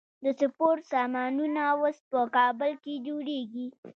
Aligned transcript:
د 0.23 0.25
سپورت 0.39 0.81
سامانونه 0.93 1.61
اوس 1.73 1.97
په 2.11 2.19
کابل 2.35 2.71
کې 2.83 2.93
جوړیږي. 3.07 3.67